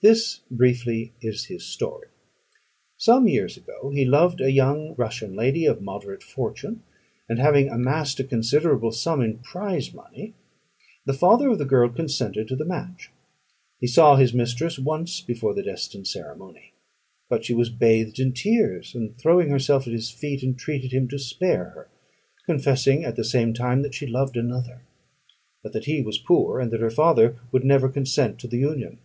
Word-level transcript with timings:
This, 0.00 0.40
briefly, 0.50 1.12
is 1.20 1.44
his 1.44 1.62
story. 1.66 2.08
Some 2.96 3.28
years 3.28 3.58
ago, 3.58 3.90
he 3.90 4.06
loved 4.06 4.40
a 4.40 4.50
young 4.50 4.94
Russian 4.96 5.34
lady, 5.36 5.66
of 5.66 5.82
moderate 5.82 6.22
fortune; 6.22 6.84
and 7.28 7.38
having 7.38 7.68
amassed 7.68 8.18
a 8.18 8.24
considerable 8.24 8.92
sum 8.92 9.20
in 9.20 9.40
prize 9.40 9.92
money, 9.92 10.32
the 11.04 11.12
father 11.12 11.50
of 11.50 11.58
the 11.58 11.66
girl 11.66 11.90
consented 11.90 12.48
to 12.48 12.56
the 12.56 12.64
match. 12.64 13.10
He 13.78 13.86
saw 13.86 14.16
his 14.16 14.32
mistress 14.32 14.78
once 14.78 15.20
before 15.20 15.52
the 15.52 15.62
destined 15.62 16.06
ceremony; 16.06 16.72
but 17.28 17.44
she 17.44 17.52
was 17.52 17.68
bathed 17.68 18.18
in 18.18 18.32
tears, 18.32 18.94
and, 18.94 19.18
throwing 19.18 19.50
herself 19.50 19.86
at 19.86 19.92
his 19.92 20.10
feet, 20.10 20.42
entreated 20.42 20.92
him 20.94 21.08
to 21.08 21.18
spare 21.18 21.68
her, 21.74 21.90
confessing 22.46 23.04
at 23.04 23.16
the 23.16 23.22
same 23.24 23.52
time 23.52 23.82
that 23.82 23.92
she 23.94 24.06
loved 24.06 24.38
another, 24.38 24.86
but 25.62 25.74
that 25.74 25.84
he 25.84 26.00
was 26.00 26.16
poor, 26.16 26.58
and 26.58 26.70
that 26.70 26.80
her 26.80 26.90
father 26.90 27.36
would 27.52 27.64
never 27.66 27.90
consent 27.90 28.38
to 28.38 28.48
the 28.48 28.60
union. 28.60 28.96